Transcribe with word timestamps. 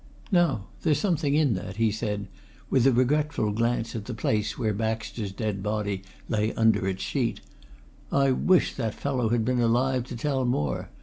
"Now 0.31 0.65
there's 0.81 0.97
something 0.99 1.35
in 1.35 1.53
that," 1.53 1.75
he 1.75 1.91
said, 1.91 2.27
with 2.71 2.87
a 2.87 2.91
regretful 2.91 3.51
glance 3.51 3.95
at 3.95 4.05
the 4.05 4.15
place 4.15 4.57
where 4.57 4.73
Baxter's 4.73 5.31
dead 5.31 5.61
body 5.61 6.01
lay 6.27 6.55
under 6.55 6.87
its 6.87 7.03
sheet. 7.03 7.39
"I 8.11 8.31
wish 8.31 8.73
that 8.77 8.95
fellow 8.95 9.29
had 9.29 9.45
been 9.45 9.61
alive, 9.61 10.05
to 10.05 10.15
tell 10.15 10.43
more! 10.43 10.89